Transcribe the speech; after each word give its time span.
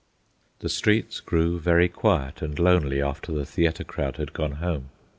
The 0.61 0.69
streets 0.69 1.19
grew 1.19 1.59
very 1.59 1.87
quiet 1.87 2.41
and 2.41 2.57
lonely 2.57 3.03
after 3.03 3.31
the 3.31 3.45
theatre 3.45 3.83
crowd 3.83 4.17
had 4.17 4.33
gone 4.33 4.53
home. 4.53 4.89